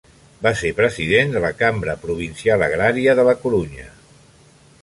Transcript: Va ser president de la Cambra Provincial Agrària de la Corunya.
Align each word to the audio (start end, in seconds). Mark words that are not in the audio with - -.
Va 0.45 0.53
ser 0.61 0.71
president 0.79 1.35
de 1.35 1.43
la 1.43 1.51
Cambra 1.59 1.97
Provincial 2.07 2.67
Agrària 2.71 3.19
de 3.21 3.27
la 3.29 3.37
Corunya. 3.45 3.91